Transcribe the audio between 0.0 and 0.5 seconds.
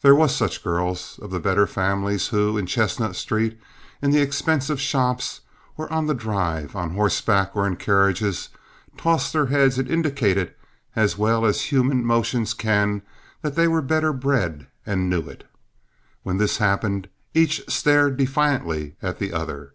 There were